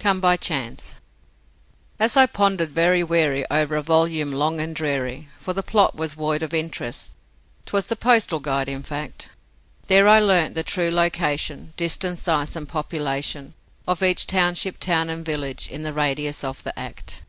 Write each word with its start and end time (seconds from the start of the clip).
Come 0.00 0.18
by 0.20 0.36
Chance 0.36 0.96
As 2.00 2.16
I 2.16 2.26
pondered 2.26 2.72
very 2.72 3.04
weary 3.04 3.44
o'er 3.52 3.76
a 3.76 3.82
volume 3.82 4.32
long 4.32 4.58
and 4.58 4.74
dreary 4.74 5.28
For 5.38 5.52
the 5.52 5.62
plot 5.62 5.94
was 5.94 6.14
void 6.14 6.42
of 6.42 6.52
interest 6.52 7.12
'twas 7.66 7.86
the 7.86 7.94
Postal 7.94 8.40
Guide, 8.40 8.68
in 8.68 8.82
fact, 8.82 9.28
There 9.86 10.08
I 10.08 10.18
learnt 10.18 10.56
the 10.56 10.64
true 10.64 10.90
location, 10.90 11.72
distance, 11.76 12.22
size, 12.22 12.56
and 12.56 12.68
population 12.68 13.54
Of 13.86 14.02
each 14.02 14.26
township, 14.26 14.80
town, 14.80 15.08
and 15.08 15.24
village 15.24 15.68
in 15.68 15.82
the 15.82 15.92
radius 15.92 16.42
of 16.42 16.64
the 16.64 16.76
Act. 16.76 17.22